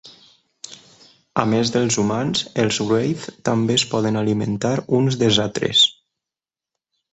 [1.43, 5.87] A més dels humans, els Wraith també es poden alimentar uns dels altres.